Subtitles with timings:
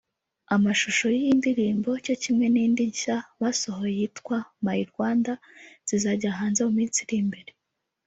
[0.55, 5.33] Amashusho y’iyi ndirimbo cyo kimwe n’indi nshya basohoye yitwa ‘My Rwanda’
[5.87, 7.51] zizajya hanze minsi iri imbere